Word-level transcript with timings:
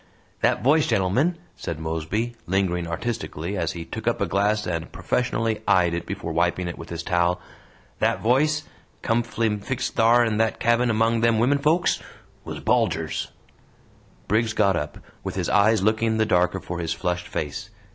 "That 0.41 0.63
voice, 0.63 0.87
gentlemen," 0.87 1.37
said 1.55 1.77
Mosby, 1.79 2.35
lingering 2.47 2.87
artistically 2.87 3.55
as 3.55 3.73
he 3.73 3.85
took 3.85 4.07
up 4.07 4.19
a 4.19 4.25
glass 4.25 4.65
and 4.65 4.91
professionally 4.91 5.61
eyed 5.67 5.93
it 5.93 6.07
before 6.07 6.31
wiping 6.33 6.67
it 6.67 6.75
with 6.75 6.89
his 6.89 7.03
towel, 7.03 7.39
"that 7.99 8.19
voice, 8.19 8.63
cumf'bly 9.03 9.61
fixed 9.63 9.93
thar 9.93 10.25
in 10.25 10.39
thet 10.39 10.59
cabin 10.59 10.89
among 10.89 11.21
them 11.21 11.37
wimen 11.37 11.59
folks, 11.61 12.01
was 12.43 12.59
Bulger's!" 12.59 13.27
Briggs 14.27 14.53
got 14.53 14.75
up, 14.75 14.97
with 15.23 15.35
his 15.35 15.49
eyes 15.49 15.83
looking 15.83 16.17
the 16.17 16.25
darker 16.25 16.59
for 16.59 16.79
his 16.79 16.93
flushed 16.93 17.27
face. 17.27 17.69